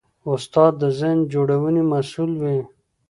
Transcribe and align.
استاد 0.31 0.73
د 0.81 0.83
ذهن 0.99 1.17
جوړونې 1.33 1.81
مسوول 1.91 2.31
وي. 2.41 2.59